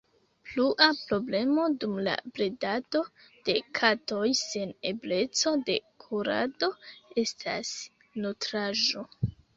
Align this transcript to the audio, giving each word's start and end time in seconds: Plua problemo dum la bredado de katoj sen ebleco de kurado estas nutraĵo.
Plua 0.45 0.85
problemo 1.01 1.65
dum 1.83 1.91
la 2.07 2.15
bredado 2.37 3.03
de 3.49 3.55
katoj 3.81 4.25
sen 4.39 4.73
ebleco 4.93 5.55
de 5.69 5.77
kurado 6.07 6.71
estas 7.27 7.75
nutraĵo. 8.25 9.07